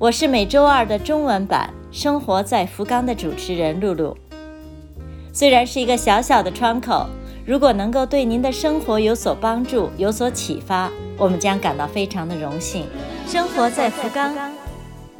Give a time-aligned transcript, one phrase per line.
[0.00, 4.16] 我是每周二的中文版《生活在福冈》的主持人露露。
[5.32, 7.08] 虽然是一个小小的窗口，
[7.44, 12.86] 如果能够对您的生活有所帮助、有所启发，我们将感到非常的荣幸。
[13.26, 14.32] 生活在福冈，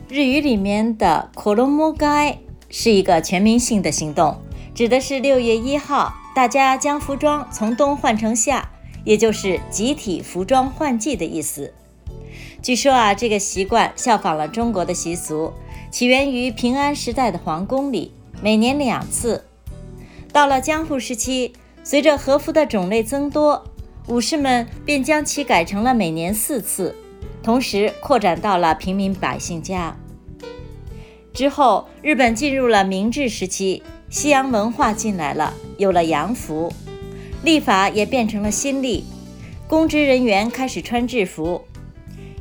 [0.08, 2.36] 日语里面的 “koromogai”
[2.70, 4.36] 是一个全民性的行动，
[4.76, 8.70] 指的是六月一号大家将服装从冬换成夏，
[9.02, 11.74] 也就是集体服装换季的意思。
[12.60, 15.52] 据说啊，这个习惯效仿了中国的习俗，
[15.90, 18.12] 起源于平安时代的皇宫里，
[18.42, 19.44] 每年两次。
[20.32, 21.52] 到了江户时期，
[21.84, 23.64] 随着和服的种类增多，
[24.08, 26.94] 武士们便将其改成了每年四次，
[27.42, 29.96] 同时扩展到了平民百姓家。
[31.32, 36.72] 之后，日本进入了明治时期，西洋文化进来了，有了洋服，
[37.44, 39.04] 历法也变成了新历，
[39.68, 41.64] 公职人员开始穿制服。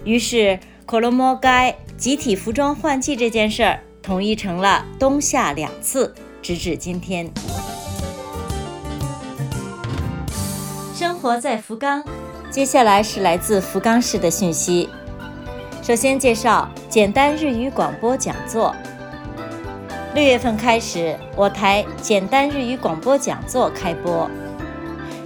[0.07, 7.29] 于是，可罗摩该集体服装换季这件事儿统一成了冬夏两次，直至今天。
[10.95, 12.01] 生活在福冈，
[12.49, 14.87] 接下来是来自福冈市的讯息。
[15.83, 18.73] 首先介绍简单日语广播讲座。
[20.15, 24.31] 六月份开始，我台简单日语广播讲座开播。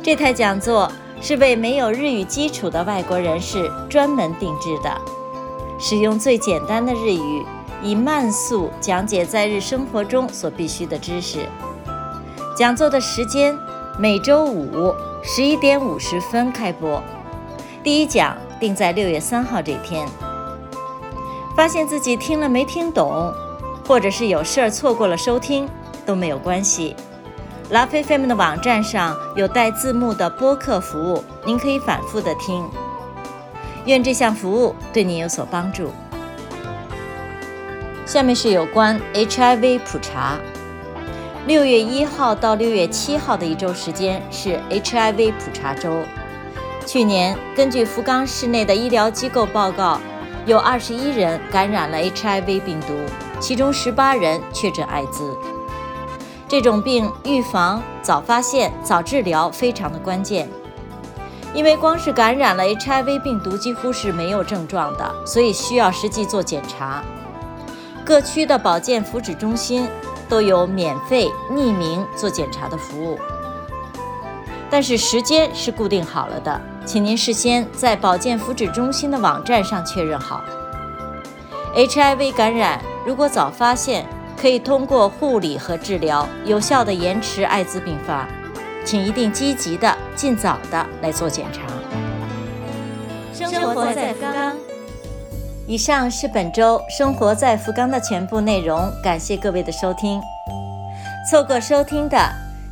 [0.01, 0.91] 这台讲座。
[1.21, 4.99] 是为没有日语基础的外国人士专门定制的，
[5.79, 7.45] 使用最简单的日语，
[7.83, 11.47] 以慢速讲解在日生活中所必须的知识。
[12.57, 13.55] 讲座的时间
[13.99, 17.01] 每周五十一点五十分开播，
[17.83, 20.07] 第一讲定在六月三号这天。
[21.55, 23.31] 发现自己听了没听懂，
[23.87, 25.69] 或者是有事儿错过了收听，
[26.03, 26.95] 都没有关系。
[27.71, 32.69] 拉菲菲们的网站上有带字幕的播客服务，您可以反复的听。
[33.85, 35.89] 愿这项服务对您有所帮助。
[38.05, 40.37] 下面是有关 HIV 普查。
[41.47, 45.99] 六月一号到六月七号的一周时间是 HIV 普查周。
[46.85, 49.97] 去年，根据福冈市内的医疗机构报告，
[50.45, 52.93] 有二十一人感染了 HIV 病毒，
[53.39, 55.37] 其中十八人确诊艾滋。
[56.51, 60.49] 这种病预防早发现早治疗非常的关键，
[61.53, 67.01] 因为光是感染了 HIV 病毒几乎是没有症状的，所以需要实际做检查。
[68.03, 69.87] 各区的保健福祉中心
[70.27, 73.17] 都有免费匿名做检查的服务，
[74.69, 80.41] 但是时间是固定好了的，请您事先在保健福祉中心的网站上确认好。
[81.77, 84.05] HIV 感染如果早发现，
[84.41, 88.27] 可以通过护理和治疗有效的延迟艾滋病发，
[88.83, 91.61] 请一定积极的、尽早的来做检查。
[93.31, 94.55] 生活在福冈。
[95.67, 100.19] 以上是本周生活在福冈的全部内容，感谢各位的收听。
[101.29, 102.17] 错过收听的，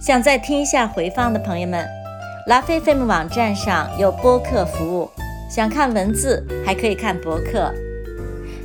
[0.02, 1.88] 想再听一下回放的朋友们，
[2.48, 5.12] 拉菲菲姆网站上有播客服务，
[5.48, 7.72] 想看文字还可以看博客。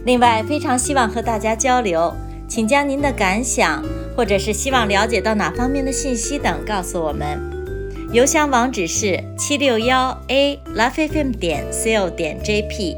[0.06, 2.10] 另外，非常希望和大家交流。
[2.48, 3.82] 请将您的感想，
[4.16, 7.40] 或者是希望了解到哪方面的信息等告诉我们。
[8.12, 12.96] 邮箱网址是七六幺 a laughfm 点 co 点 jp，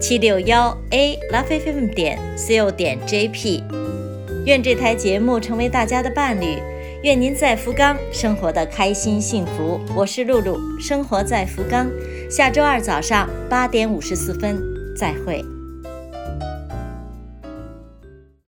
[0.00, 3.62] 七六幺 a laughfm 点 co 点 jp。
[4.46, 6.56] 愿这台节目成为大家的伴侣，
[7.02, 9.78] 愿您在福冈生活的开心幸福。
[9.94, 11.86] 我是露露，生活在福冈。
[12.30, 14.58] 下周二早上八点五十四分，
[14.96, 15.44] 再会。